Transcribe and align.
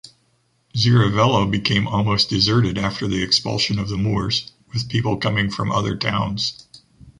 Xirivella 0.75 1.51
became 1.51 1.87
almost 1.87 2.27
deserted 2.27 2.79
after 2.79 3.07
the 3.07 3.21
expulsion 3.21 3.77
of 3.77 3.87
the 3.87 3.97
Moors, 3.97 4.51
with 4.73 4.89
people 4.89 5.17
coming 5.17 5.51
from 5.51 5.71
other 5.71 5.95
towns. 5.95 6.65